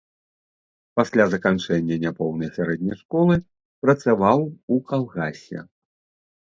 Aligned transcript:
Пасля 0.99 1.23
заканчэння 1.33 1.99
няпоўнай 2.07 2.49
сярэдняй 2.57 2.97
школы 3.03 3.35
працаваў 3.85 4.39
у 4.73 4.83
калгасе. 4.91 5.59